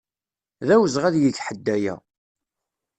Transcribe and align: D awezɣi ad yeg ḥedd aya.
D 0.67 0.69
awezɣi 0.75 1.05
ad 1.07 1.15
yeg 1.19 1.37
ḥedd 1.45 1.65
aya. 1.75 1.95